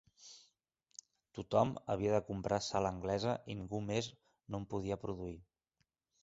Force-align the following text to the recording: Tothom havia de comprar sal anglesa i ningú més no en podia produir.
Tothom 1.37 1.73
havia 1.95 2.13
de 2.15 2.21
comprar 2.29 2.59
sal 2.69 2.89
anglesa 2.93 3.35
i 3.47 3.57
ningú 3.61 3.83
més 3.91 4.09
no 4.17 4.63
en 4.63 4.67
podia 4.73 4.99
produir. 5.07 5.37